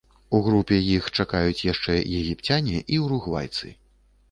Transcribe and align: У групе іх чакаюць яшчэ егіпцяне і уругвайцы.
У 0.35 0.37
групе 0.45 0.79
іх 0.93 1.09
чакаюць 1.23 1.65
яшчэ 1.67 1.99
егіпцяне 2.21 2.83
і 2.97 3.01
уругвайцы. 3.05 3.75